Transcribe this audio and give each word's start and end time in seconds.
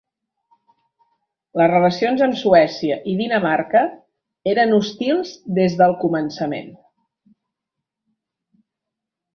Les 1.61 1.69
relacions 1.73 2.23
amb 2.27 2.39
Suècia 2.39 2.97
i 3.13 3.15
Dinamarca 3.19 3.83
eren 4.55 4.75
hostils 4.79 5.37
des 5.61 5.77
del 5.85 5.95
començament. 6.05 6.75